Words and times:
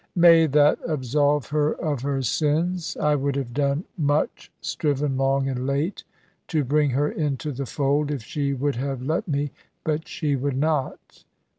"May 0.15 0.47
that 0.47 0.79
absolve 0.87 1.49
her 1.49 1.73
of 1.75 2.01
her 2.01 2.23
sins. 2.23 2.97
I 2.97 3.13
would 3.13 3.35
have 3.35 3.53
done 3.53 3.83
much, 3.99 4.51
striven 4.59 5.15
long 5.15 5.47
and 5.47 5.67
late 5.67 6.05
to 6.47 6.63
bring 6.63 6.89
her 6.89 7.11
into 7.11 7.51
the 7.51 7.67
fold, 7.67 8.09
if 8.09 8.23
she 8.23 8.51
would 8.51 8.77
have 8.77 9.03
let 9.03 9.27
me, 9.27 9.51
but 9.83 10.07
she 10.07 10.35
would 10.35 10.57
not. 10.57 11.23